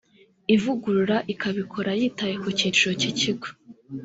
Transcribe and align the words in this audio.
ivugurura 0.55 1.17
ikabikora 1.33 1.89
yitaye 1.99 2.35
ku 2.43 2.49
cyiciro 2.57 2.91
cy 2.99 3.05
ikigo 3.11 3.47